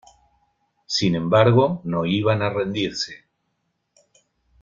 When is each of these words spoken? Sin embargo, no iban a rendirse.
Sin 0.87 1.13
embargo, 1.13 1.79
no 1.83 2.05
iban 2.07 2.41
a 2.41 2.49
rendirse. 2.49 3.23